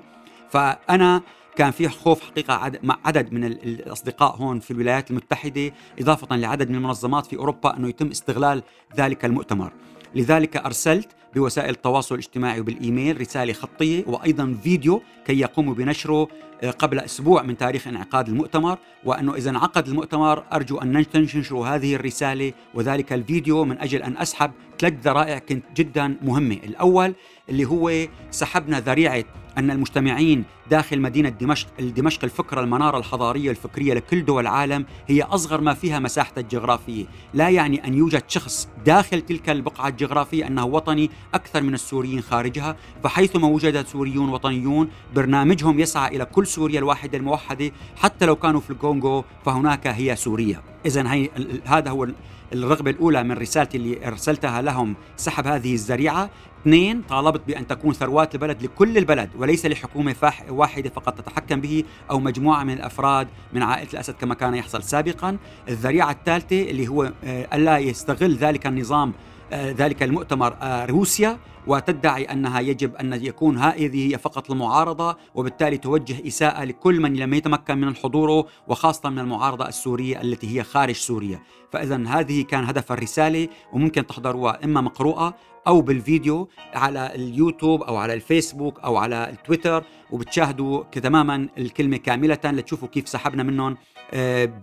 فأنا 0.50 1.22
كان 1.56 1.72
في 1.72 1.90
خوف 1.90 2.22
حقيقة 2.22 2.54
عدد 2.54 2.80
مع 2.84 2.98
عدد 3.06 3.34
من 3.34 3.44
الأصدقاء 3.44 4.36
هون 4.36 4.60
في 4.60 4.72
الولايات 4.72 5.12
المتحدة 5.12 5.72
إضافة 6.00 6.36
لعدد 6.36 6.70
من 6.70 6.76
المنظمات 6.76 7.26
في 7.26 7.36
أوروبا 7.36 7.78
أنه 7.78 7.90
يتم 7.90 8.08
استغلال 8.08 8.64
ذلك 8.98 9.26
المؤتمر. 9.26 9.74
لذلك 10.16 10.58
أرسلت 10.58 11.10
بوسائل 11.36 11.70
التواصل 11.70 12.16
الاجتماعي 12.16 12.60
وبالإيميل 12.60 13.22
رسالة 13.22 13.54
خطية 13.54 14.04
وأيضا 14.08 14.58
فيديو 14.64 15.02
كي 15.26 15.40
يقوموا 15.40 15.74
بنشره 15.74 16.28
آه، 16.64 16.72
قبل 16.72 17.00
أسبوع 17.00 17.42
من 17.42 17.58
تاريخ 17.58 17.88
انعقاد 17.88 18.30
المؤتمر. 18.30 18.78
وأنه 19.06 19.36
إذا 19.36 19.50
انعقد 19.50 19.88
المؤتمر 19.88 20.44
أرجو 20.54 20.78
أن 20.78 21.10
تنشروا 21.10 21.68
هذه 21.68 21.96
الرسالة 21.96 22.54
وذلك 22.74 23.14
الفيديو 23.14 23.66
من 23.66 23.80
أجل 23.80 24.04
أن 24.04 24.18
أسحب 24.18 24.52
ثلاث 24.80 24.94
ذرائع 25.04 25.40
كنت 25.40 25.64
جدا 25.76 26.18
مهمة. 26.22 26.58
الأول 26.64 27.16
اللي 27.50 27.66
هو 27.66 28.08
سحبنا 28.32 28.80
ذريعة 28.80 29.24
أن 29.58 29.72
المجتمعين 29.72 30.44
داخل 30.70 31.02
مدينة 31.02 31.30
دمشق 31.30 31.68
دمشق 31.80 32.24
الفكرة 32.24 32.62
المنارة 32.62 32.98
الحضارية 32.98 33.52
الفكرية 33.52 33.94
لكل 33.94 34.26
دول 34.26 34.42
العالم 34.44 34.86
هي 35.08 35.22
أصغر 35.22 35.62
ما 35.62 35.74
فيها 35.74 36.00
مساحة 36.00 36.34
الجغرافية. 36.38 37.06
لا 37.34 37.50
يعني 37.50 37.88
أن 37.88 37.94
يوجد 37.94 38.24
شخص 38.28 38.68
داخل 38.86 39.22
تلك 39.22 39.50
البقعة 39.50 39.88
الجغرافية 39.88 40.48
أنه 40.48 40.66
وطني 40.66 41.10
أكثر 41.34 41.62
من 41.62 41.74
السوريين 41.74 42.22
خارجها 42.22 42.76
فحيثما 43.04 43.48
وجد 43.48 43.86
سوريون 43.86 44.30
وطنيون 44.30 44.90
برنامجهم 45.16 45.80
يسعى 45.80 46.16
إلى 46.16 46.26
كل 46.26 46.48
سوريا 46.48 46.80
الواحدة 46.80 47.18
الموحدة 47.18 47.72
حتى 47.96 48.26
لو 48.26 48.36
كانوا 48.36 48.62
في 48.62 48.70
الكونغو 48.70 49.24
فهناك 49.46 49.88
هي 49.88 50.16
سوريا. 50.16 50.62
إذا 50.86 51.12
هي 51.12 51.30
هذا 51.66 51.90
هو 51.90 52.08
الرغبة 52.54 52.92
الأولى 52.92 53.24
من 53.24 53.32
رسالتي 53.32 53.78
اللي 53.78 54.08
أرسلتها 54.08 54.62
لهم 54.62 54.96
سحب 55.18 55.48
هذه 55.48 55.74
الذريعة. 55.74 56.30
اثنين 56.62 57.02
طالبت 57.02 57.42
بأن 57.48 57.68
تكون 57.68 57.94
ثروات 57.94 58.36
البلد 58.36 58.64
لكل 58.64 58.98
البلد 58.98 59.30
وليس 59.38 59.66
لحكومة 59.66 60.16
واحدة 60.50 60.90
فقط 60.90 61.22
تتحكم 61.22 61.62
به 61.62 61.84
أو 62.12 62.20
مجموعة 62.20 62.64
من 62.64 62.74
الأفراد 62.74 63.28
من 63.54 63.64
عائلة 63.64 63.90
الأسد 63.94 64.14
كما 64.14 64.36
كان 64.36 64.56
يحصل 64.56 64.84
سابقا. 64.84 65.38
الذريعة 65.70 66.12
الثالثة 66.12 66.62
اللي 66.62 66.88
هو 66.88 67.12
آه، 67.24 67.48
ألا 67.54 67.78
يستغل 67.78 68.36
ذلك 68.36 68.68
النظام 68.68 69.14
ذلك 69.54 70.04
المؤتمر 70.04 70.58
آه، 70.62 70.86
روسيا 70.86 71.38
وتدعي 71.68 72.24
أنها 72.24 72.60
يجب 72.60 72.96
أن 72.96 73.14
يكون 73.14 73.58
هذه 73.58 74.14
هي 74.14 74.18
فقط 74.18 74.52
المعارضة 74.52 75.18
وبالتالي 75.36 75.78
توجه 75.78 76.28
إساءة 76.28 76.64
لكل 76.64 77.00
من 77.00 77.14
لم 77.14 77.34
يتمكن 77.34 77.78
من 77.78 77.88
الحضور 77.88 78.46
وخاصة 78.68 79.10
من 79.10 79.20
المعارضة 79.20 79.68
السورية 79.68 80.22
التي 80.22 80.58
هي 80.58 80.64
خارج 80.64 80.96
سوريا، 80.96 81.40
فاذا 81.72 82.04
هذه 82.08 82.44
كان 82.44 82.64
هدف 82.64 82.92
الرسالة 82.92 83.48
وممكن 83.74 84.08
تحضروها 84.08 84.60
إما 84.64 84.82
مقروءة 84.82 85.34
أو 85.68 85.82
بالفيديو 85.82 86.50
على 86.74 87.16
اليوتيوب 87.16 87.84
أو 87.84 87.96
على 87.98 88.14
الفيسبوك 88.14 88.80
أو 88.80 88.98
على 88.98 89.30
التويتر 89.30 89.84
وبتشاهدوا 90.12 90.84
تماما 90.84 91.48
الكلمة 91.58 91.98
كاملة 91.98 92.40
لتشوفوا 92.46 92.88
كيف 92.88 93.10
سحبنا 93.10 93.44
منهم. 93.44 93.72
آه، 93.72 93.78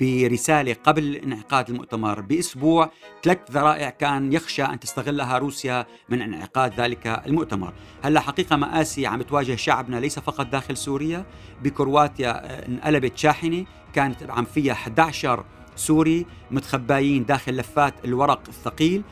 برسالة 0.00 0.76
قبل 0.84 1.16
انعقاد 1.16 1.70
المؤتمر. 1.70 2.20
بأسبوع 2.20 2.90
ثلاث 3.22 3.38
ذرائع 3.50 3.90
كان 3.90 4.32
يخشى 4.32 4.62
أن 4.62 4.80
تستغلها 4.80 5.38
روسيا 5.38 5.86
من 6.08 6.22
انعقاد 6.22 6.80
ذلك 6.80 7.06
المؤتمر. 7.26 7.72
هلا 8.02 8.20
حقيقة 8.20 8.56
مآسي 8.56 9.06
عم 9.06 9.22
تواجه 9.22 9.56
شعبنا 9.56 9.96
ليس 9.96 10.18
فقط 10.18 10.46
داخل 10.46 10.76
سوريا 10.76 11.24
بكرواتيا 11.62 12.30
آه، 12.30 12.68
انقلبت 12.68 13.18
شاحنة 13.18 13.64
كانت 13.94 14.30
عم 14.30 14.44
فيها 14.44 14.72
11 14.72 15.44
سوري 15.76 16.26
متخبايين 16.50 17.24
داخل 17.24 17.56
لفات 17.56 17.94
الورق 18.04 18.42
الثقيل. 18.48 19.02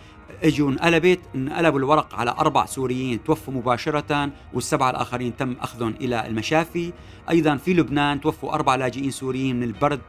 إجوا 0.42 0.70
انقلبت 0.70 1.20
انقلبوا 1.34 1.78
الورق 1.78 2.14
على 2.14 2.30
أربع 2.30 2.66
سوريين 2.66 3.24
توفوا 3.24 3.54
مباشرة 3.54 4.30
والسبعة 4.54 4.90
الآخرين 4.90 5.36
تم 5.36 5.56
أخذهم 5.60 5.94
إلى 6.00 6.26
المشافي. 6.26 6.92
أيضا 7.30 7.56
في 7.56 7.74
لبنان 7.74 8.20
توفوا 8.20 8.52
أربع 8.52 8.74
لاجئين 8.74 9.10
سوريين 9.10 9.56
من 9.56 9.62
البرد 9.62 10.00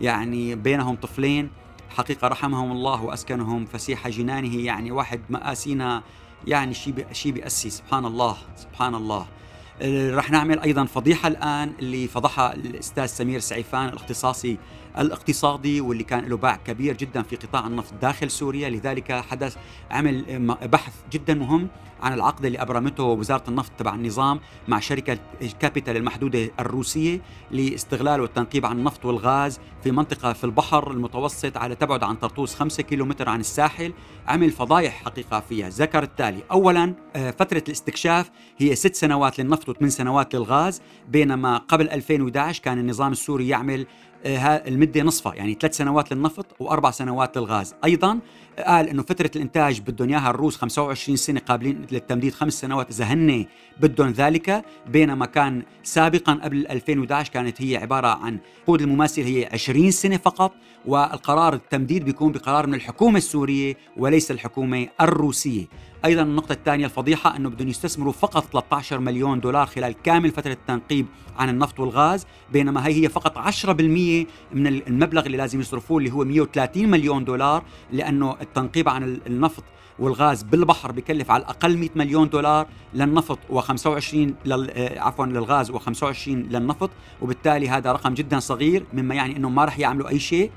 يعني 0.00 0.54
بينهم 0.54 0.96
طفلين 0.96 1.50
حقيقة 1.90 2.28
رحمهم 2.28 2.72
الله 2.72 3.02
وأسكنهم 3.02 3.64
فسيح 3.66 4.08
جنانه 4.08 4.56
يعني 4.56 4.90
واحد 4.90 5.20
مآسينا 5.30 6.02
يعني 6.46 6.74
شيء 6.74 7.06
شيء 7.12 7.32
بيأسي 7.32 7.70
سبحان 7.70 8.04
الله 8.04 8.36
سبحان 8.56 8.94
الله. 8.94 9.26
رح 9.82 10.30
نعمل 10.30 10.60
أيضا 10.60 10.84
فضيحة 10.84 11.28
الآن 11.28 11.72
اللي 11.78 12.08
فضحها 12.08 12.54
الأستاذ 12.54 13.06
سمير 13.06 13.40
سعيفان 13.40 13.88
الاختصاصي 13.88 14.58
الاقتصادي 14.98 15.80
واللي 15.80 16.04
كان 16.04 16.24
له 16.24 16.36
باع 16.36 16.56
كبير 16.56 16.96
جدا 16.96 17.22
في 17.22 17.36
قطاع 17.36 17.66
النفط 17.66 17.94
داخل 18.02 18.30
سوريا. 18.30 18.68
لذلك 18.68 19.12
حدث 19.12 19.56
عمل 19.90 20.46
بحث 20.48 20.92
جدا 21.12 21.34
مهم 21.34 21.68
عن 22.02 22.12
العقد 22.12 22.44
اللي 22.44 22.62
أبرمته 22.62 23.04
وزارة 23.04 23.42
النفط 23.48 23.72
تبع 23.78 23.94
النظام 23.94 24.40
مع 24.68 24.80
شركة 24.80 25.18
كابيتال 25.60 25.96
المحدودة 25.96 26.50
الروسية 26.60 27.20
لاستغلال 27.50 28.20
والتنقيب 28.20 28.66
عن 28.66 28.78
النفط 28.78 29.04
والغاز 29.04 29.60
في 29.82 29.90
منطقة 29.90 30.32
في 30.32 30.44
البحر 30.44 30.90
المتوسط 30.90 31.56
على 31.56 31.74
تبعد 31.74 32.02
عن 32.02 32.14
طرطوس 32.16 32.54
5 32.54 32.82
كيلومتر 32.82 33.28
عن 33.28 33.40
الساحل. 33.40 33.92
عمل 34.26 34.50
فضايح 34.50 35.04
حقيقة 35.04 35.40
فيها. 35.40 35.68
ذكر 35.68 36.02
التالي 36.02 36.42
اولا 36.50 36.94
آه، 37.16 37.30
فترة 37.30 37.62
الاستكشاف 37.68 38.30
هي 38.58 38.74
ست 38.74 38.94
سنوات 38.94 39.38
للنفط 39.40 39.67
وثمان 39.68 39.90
سنوات 39.90 40.34
للغاز 40.34 40.82
بينما 41.08 41.56
قبل 41.58 41.90
2011 41.90 42.62
كان 42.62 42.78
النظام 42.78 43.12
السوري 43.12 43.48
يعمل 43.48 43.86
آه، 44.24 44.68
المدة 44.68 45.02
نصفها 45.02 45.34
يعني 45.34 45.58
ثلاث 45.60 45.76
سنوات 45.76 46.12
للنفط 46.12 46.46
وأربع 46.60 46.90
سنوات 46.90 47.38
للغاز. 47.38 47.74
أيضا 47.84 48.18
قال 48.66 48.88
إنه 48.88 49.02
فترة 49.02 49.30
الإنتاج 49.36 49.80
بدهم 49.80 50.08
إياها 50.08 50.30
الروس 50.30 50.56
25 50.56 51.16
سنة 51.16 51.40
قابلين 51.40 51.86
للتمديد 51.92 52.34
خمس 52.34 52.52
سنوات 52.52 52.90
إذا 52.90 53.04
هن 53.04 53.46
بدهم 53.80 54.10
ذلك. 54.10 54.64
بينما 54.86 55.26
كان 55.26 55.62
سابقا 55.82 56.40
قبل 56.42 56.66
2011 56.66 57.32
كانت 57.32 57.62
هي 57.62 57.76
عبارة 57.76 58.06
عن 58.08 58.38
عقود 58.62 58.82
المماثله 58.82 59.26
هي 59.26 59.48
20 59.52 59.90
سنة 59.90 60.16
فقط 60.16 60.52
والقرار 60.86 61.54
التمديد 61.54 62.04
بيكون 62.04 62.32
بقرار 62.32 62.66
من 62.66 62.74
الحكومة 62.74 63.18
السورية 63.18 63.76
وليس 63.96 64.30
الحكومة 64.30 64.88
الروسية. 65.00 65.66
أيضا 66.04 66.22
النقطة 66.22 66.52
الثانية 66.52 66.84
الفضيحة 66.84 67.36
أنه 67.36 67.50
بدهم 67.50 67.68
يستثمروا 67.68 68.12
فقط 68.12 68.44
13 68.52 68.98
مليون 68.98 69.40
دولار 69.40 69.66
خلال 69.66 69.94
كامل 70.02 70.30
فترة 70.30 70.52
التنقيب 70.52 71.06
عن 71.36 71.48
النفط 71.48 71.80
والغاز 71.80 72.26
بينما 72.52 72.86
هي 72.86 73.04
هي 73.04 73.08
فقط 73.08 73.38
10% 73.38 73.68
من 74.52 74.66
المبلغ 74.66 75.26
اللي 75.26 75.36
لازم 75.36 75.60
يصرفوه 75.60 75.98
اللي 75.98 76.12
هو 76.12 76.24
130 76.24 76.88
مليون 76.88 77.24
دولار 77.24 77.64
لأنه 77.92 78.36
التنقيب 78.40 78.88
عن 78.88 79.20
النفط 79.26 79.64
والغاز 79.98 80.42
بالبحر 80.42 80.92
بكلف 80.92 81.30
على 81.30 81.42
الأقل 81.42 81.78
100 81.78 81.88
مليون 81.94 82.28
دولار 82.28 82.66
للنفط 82.94 83.38
و25 83.50 84.14
لل... 84.14 84.70
آه، 84.70 85.00
عفوا 85.00 85.26
للغاز 85.26 85.72
و25 85.72 86.28
للنفط 86.28 86.90
وبالتالي 87.22 87.68
هذا 87.68 87.92
رقم 87.92 88.14
جدا 88.14 88.38
صغير 88.38 88.84
مما 88.92 89.14
يعني 89.14 89.36
أنه 89.36 89.48
ما 89.48 89.64
راح 89.64 89.78
يعملوا 89.78 90.08
أي 90.08 90.18
شيء. 90.18 90.50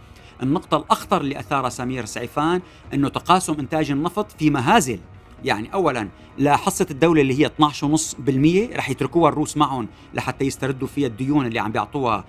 النقطة 0.43 0.77
الأخطر 0.77 1.21
اللي 1.21 1.39
أثارها 1.39 1.69
سمير 1.69 2.05
سعيفان 2.05 2.61
أنه 2.93 3.09
تقاسم 3.09 3.53
إنتاج 3.59 3.91
النفط 3.91 4.31
في 4.31 4.49
مهازل. 4.49 4.99
يعني 5.43 5.73
اولا 5.73 6.09
لحصه 6.39 6.87
الدولة 6.91 7.21
اللي 7.21 7.39
هي 7.39 7.49
12.5% 7.49 8.75
رح 8.77 8.89
يتركوها 8.89 9.29
الروس 9.29 9.57
معهم 9.57 9.87
لحتى 10.13 10.45
يستردوا 10.45 10.87
فيها 10.87 11.07
الديون 11.07 11.45
اللي 11.45 11.59
عم 11.59 11.71
بيعطوها 11.71 12.25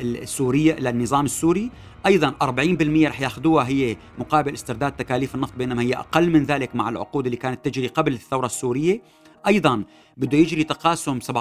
لسوريا 0.00 0.80
للنظام 0.80 1.24
السوري. 1.24 1.70
أيضا 2.06 2.34
40% 2.42 3.08
رح 3.08 3.20
ياخذوها 3.20 3.68
هي 3.68 3.96
مقابل 4.18 4.54
استرداد 4.54 4.92
تكاليف 4.92 5.34
النفط 5.34 5.54
بينما 5.56 5.82
هي 5.82 5.94
أقل 5.94 6.30
من 6.30 6.44
ذلك 6.44 6.76
مع 6.76 6.88
العقود 6.88 7.24
اللي 7.24 7.36
كانت 7.36 7.64
تجري 7.64 7.86
قبل 7.86 8.12
الثورة 8.12 8.46
السورية. 8.46 9.02
أيضا 9.46 9.84
بده 10.16 10.38
يجري 10.38 10.64
تقاسم 10.64 11.20
47% 11.20 11.32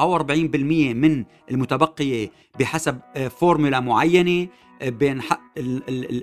من 0.94 1.26
المتبقية 1.52 2.32
بحسب 2.60 3.00
آه، 3.16 3.28
فورمولا 3.28 3.80
معينة 3.80 4.48
آه، 4.82 4.90
بين 4.90 5.22
حق 5.22 5.42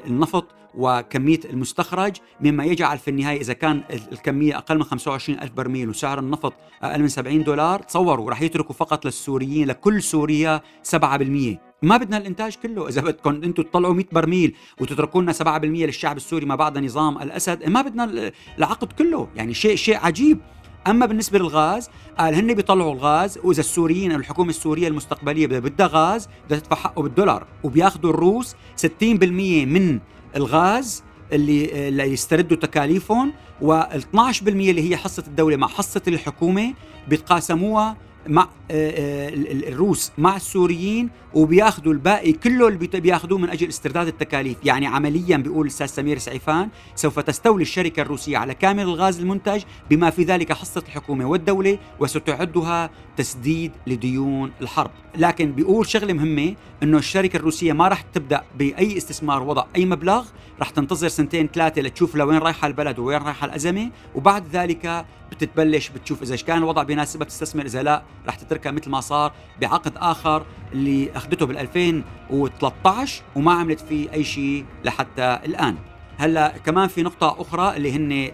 النفط 0.06 0.46
وكمية 0.74 1.40
المستخرج 1.50 2.16
مما 2.40 2.64
يجعل 2.64 2.98
في 2.98 3.08
النهاية 3.08 3.40
إذا 3.40 3.52
كان 3.52 3.82
الكمية 4.12 4.56
أقل 4.58 4.76
من 4.76 4.84
25 4.84 5.38
ألف 5.38 5.52
برميل 5.52 5.88
وسعر 5.88 6.18
النفط 6.18 6.52
أقل 6.82 7.02
من 7.02 7.08
70 7.08 7.44
دولار 7.44 7.82
تصوروا 7.82 8.30
رح 8.30 8.42
يتركوا 8.42 8.74
فقط 8.74 9.04
للسوريين 9.04 9.68
لكل 9.68 10.02
سوريا 10.02 10.62
7% 10.96 10.96
ما 11.82 11.96
بدنا 11.96 12.16
الإنتاج 12.16 12.54
كله 12.54 12.88
إذا 12.88 13.00
بدكم 13.00 13.30
أنتم 13.30 13.62
تطلعوا 13.62 13.94
100 13.94 14.04
برميل 14.12 14.54
وتتركوا 14.80 15.22
لنا 15.22 15.32
7% 15.32 15.44
للشعب 15.64 16.16
السوري 16.16 16.46
ما 16.46 16.54
بعد 16.54 16.78
نظام 16.78 17.22
الأسد 17.22 17.68
ما 17.68 17.82
بدنا 17.82 18.32
العقد 18.58 18.92
كله 18.92 19.28
يعني 19.36 19.54
شيء 19.54 19.76
شيء 19.76 19.96
عجيب. 19.96 20.40
أما 20.88 21.06
بالنسبة 21.06 21.38
للغاز 21.38 21.90
قال 22.18 22.34
هن 22.34 22.54
بيطلعوا 22.54 22.92
الغاز 22.92 23.38
وإذا 23.44 23.60
السوريين 23.60 24.12
الحكومة 24.12 24.50
السورية 24.50 24.88
المستقبلية 24.88 25.46
بدها 25.46 25.86
غاز 25.92 26.28
بدها 26.46 26.58
تدفع 26.58 26.76
حقه 26.76 27.02
بالدولار 27.02 27.46
وبياخذوا 27.64 28.10
الروس 28.10 28.54
60% 28.86 28.86
من 29.02 29.98
الغاز 30.36 31.02
اللي 31.32 31.88
اللي 31.88 32.02
يستردوا 32.02 32.56
تكاليفهم 32.56 33.32
وال12% 33.62 34.46
اللي 34.48 34.90
هي 34.90 34.96
حصة 34.96 35.24
الدولة 35.26 35.56
مع 35.56 35.66
حصة 35.66 36.02
الحكومة 36.08 36.74
بيتقاسموها 37.08 37.96
مع 38.28 38.48
آه، 38.70 38.90
آه، 38.90 39.28
الروس 39.68 40.12
مع 40.18 40.36
السوريين 40.36 41.10
وبياخذوا 41.34 41.92
الباقي 41.92 42.32
كله 42.32 42.68
اللي 42.68 43.00
بياخذوه 43.00 43.38
من 43.38 43.50
أجل 43.50 43.68
استرداد 43.68 44.06
التكاليف، 44.06 44.56
يعني 44.64 44.86
عمليا 44.86 45.36
بيقول 45.36 45.66
الأستاذ 45.66 45.86
سمير 45.86 46.18
سعيفان 46.18 46.68
سوف 46.94 47.20
تستولي 47.20 47.62
الشركة 47.62 48.02
الروسية 48.02 48.38
على 48.38 48.54
كامل 48.54 48.82
الغاز 48.82 49.20
المنتج 49.20 49.62
بما 49.90 50.10
في 50.10 50.22
ذلك 50.22 50.52
حصة 50.52 50.82
الحكومة 50.86 51.26
والدولة 51.26 51.78
وستعدها 52.00 52.90
تسديد 53.16 53.72
لديون 53.86 54.50
الحرب، 54.60 54.90
لكن 55.16 55.52
بيقول 55.52 55.86
شغلة 55.86 56.12
مهمة 56.12 56.54
إنه 56.82 56.98
الشركة 56.98 57.36
الروسية 57.36 57.72
ما 57.72 57.88
راح 57.88 58.02
تبدأ 58.02 58.42
بأي 58.58 58.96
استثمار 58.96 59.42
وضع 59.42 59.64
أي 59.76 59.86
مبلغ، 59.86 60.24
راح 60.58 60.70
تنتظر 60.70 61.08
سنتين 61.08 61.48
ثلاثة 61.48 61.82
لتشوف 61.82 62.14
لوين 62.14 62.38
رايحة 62.38 62.66
البلد 62.66 62.98
ووين 62.98 63.22
رايحة 63.22 63.46
الأزمة، 63.46 63.90
وبعد 64.14 64.48
ذلك 64.48 65.06
بتتبلش 65.30 65.88
بتشوف 65.88 66.22
إذا 66.22 66.36
كان 66.36 66.58
الوضع 66.58 66.82
بيناسبها 66.82 67.26
تستثمر 67.26 67.64
إذا 67.64 67.82
لا 67.82 68.02
رح 68.26 68.34
تتركها 68.34 68.72
مثل 68.72 68.90
ما 68.90 69.00
صار 69.00 69.32
بعقد 69.60 69.92
آخر 69.96 70.46
اللي 70.72 71.10
أخذته 71.16 71.46
بال 71.46 71.58
2013 71.58 73.22
وما 73.36 73.52
عملت 73.52 73.80
فيه 73.80 74.12
أي 74.12 74.24
شيء 74.24 74.64
لحتى 74.84 75.38
الآن. 75.44 75.76
هلا 76.20 76.54
كمان 76.66 76.88
في 76.88 77.02
نقطة 77.02 77.36
أخرى 77.40 77.76
اللي 77.76 77.92
هن 77.92 78.30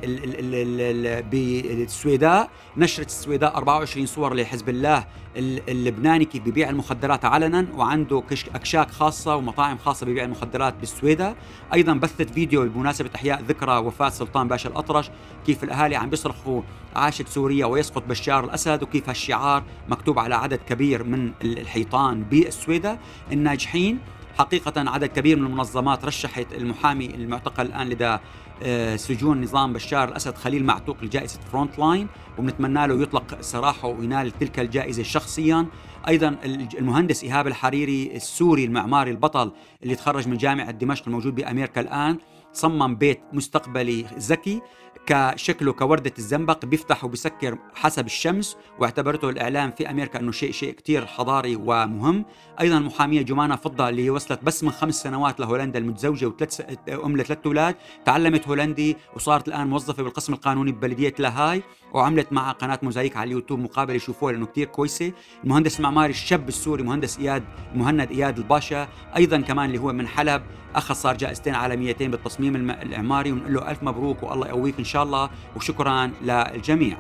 بالسويداء 1.31 2.51
نشرت 2.77 3.07
السويداء 3.07 3.57
24 3.57 4.07
صور 4.07 4.35
لحزب 4.35 4.69
الله 4.69 5.07
اللبناني 5.37 6.25
كيف 6.25 6.43
ببيع 6.43 6.71
المخدرات 6.71 7.25
علنا 7.25 7.67
وعنده 7.75 8.23
أكشاك 8.55 8.91
خاصة 8.91 9.37
ومطاعم 9.37 9.79
خاصة 9.79 10.07
ببيع 10.07 10.25
المخدرات 10.25 10.75
بالسويداء. 10.75 11.37
أيضا 11.75 11.93
بثت 11.93 12.31
فيديو 12.31 12.69
بمناسبة 12.69 13.11
إحياء 13.15 13.43
ذكرى 13.43 13.79
وفاة 13.79 14.09
سلطان 14.09 14.49
باشا 14.49 14.69
الأطرش 14.69 15.11
كيف 15.47 15.65
الأهالي 15.65 15.97
عم 15.97 16.11
بيصرخوا 16.11 16.63
عاشت 16.97 17.29
سوريا 17.29 17.67
ويسقط 17.67 18.03
بشار 18.03 18.45
الأسد 18.45 18.83
وكيف 18.83 19.09
هالشعار 19.09 19.63
مكتوب 19.89 20.19
على 20.19 20.35
عدد 20.35 20.61
كبير 20.69 21.05
من 21.05 21.33
الحيطان 21.43 22.23
بالسويداء. 22.23 22.99
الناجحين 23.33 23.99
حقيقة 24.39 24.91
عدد 24.91 25.09
كبير 25.09 25.37
من 25.37 25.47
المنظمات 25.47 26.05
رشحت 26.05 26.47
المحامي 26.53 27.07
المعتقل 27.15 27.67
الآن 27.67 27.89
لدى 27.89 28.19
آه، 28.63 28.97
سجون 28.97 29.43
نظام 29.43 29.73
بشار 29.73 30.09
الأسد 30.09 30.35
خليل 30.35 30.65
معتوق 30.65 31.05
لجائزة 31.05 31.41
Front 31.53 31.79
Line 31.79 32.09
وبنتمنى 32.39 32.87
له 32.87 33.03
يطلق 33.03 33.41
سراحه 33.41 33.89
وينال 33.89 34.31
تلك 34.31 34.61
الجائزة 34.61 35.03
شخصيا. 35.03 35.67
أيضا 36.09 36.37
المهندس 36.79 37.25
إيهاب 37.25 37.47
الحريري 37.47 38.17
السوري 38.17 38.65
المعماري 38.65 39.11
البطل 39.11 39.53
اللي 39.83 39.95
تخرج 39.95 40.29
من 40.29 40.37
جامعة 40.37 40.71
دمشق 40.71 41.03
الموجود 41.07 41.35
بأمريكا 41.35 41.81
الآن. 41.81 42.19
صمم 42.55 42.95
بيت 42.97 43.21
مستقبلي 43.33 44.07
ذكي 44.19 44.63
كشكله 45.07 45.73
كوردة 45.73 46.13
الزنبق 46.19 46.65
بيفتح 46.65 47.05
وبيسكر 47.05 47.59
حسب 47.75 48.07
الشمس 48.07 48.57
واعتبرته 48.79 49.29
الإعلام 49.29 49.71
في 49.71 49.91
أمريكا 49.91 50.21
أنه 50.21 50.33
شيء 50.33 50.53
شيء 50.53 50.73
كتير 50.73 51.07
حضاري 51.07 51.57
ومهم. 51.57 52.25
أيضا 52.61 52.79
المحامية 52.79 53.23
جمانة 53.23 53.57
فضة 53.57 53.89
اللي 53.89 54.11
وصلت 54.11 54.45
بس 54.45 54.65
من 54.65 54.71
خمس 54.71 55.03
سنوات 55.03 55.41
لهولندا 55.41 55.79
المتزوجة 55.79 56.27
وثلاث 56.27 56.61
أم 57.05 57.17
لثلاث 57.17 57.39
أولاد 57.47 57.75
تعلمت 58.05 58.49
هولندي 58.49 58.97
وصارت 59.17 59.49
الآن 59.49 59.67
موظفة 59.67 60.03
بالقسم 60.03 60.33
القانوني 60.33 60.73
ببلدية 60.73 61.15
لاهاي 61.19 61.63
وعملت 61.93 62.33
مع 62.33 62.53
قناة 62.53 62.79
موزايك 62.83 63.17
على 63.17 63.29
اليوتيوب 63.29 63.61
مقابل 63.61 63.97
يشوفوها 63.97 64.33
لأنه 64.33 64.47
كتير 64.47 64.67
كويسة. 64.67 65.13
المهندس 65.45 65.79
المعماري 65.79 66.11
الشاب 66.11 66.49
السوري 66.49 66.83
مهندس 66.83 67.19
إياد 67.19 67.45
مهند 67.75 68.11
إياد 68.11 68.39
الباشا 68.39 68.89
أيضا 69.17 69.41
كمان 69.41 69.67
اللي 69.67 69.79
هو 69.79 69.93
من 69.93 70.09
حلب 70.09 70.43
اخذ 70.75 70.95
صار 70.95 71.17
جائزتين 71.17 71.55
عالميتين 71.55 72.11
بالتصميم 72.11 72.57
المعماري 72.57 73.33
ونقول 73.33 73.55
له 73.55 73.71
ألف 73.71 73.83
مبروك 73.83 74.23
والله 74.23 74.49
يقويك 74.49 74.79
إن 74.79 74.85
شاء 74.85 75.03
الله 75.03 75.31
وشكرا 75.57 76.11
للجميع. 76.23 76.97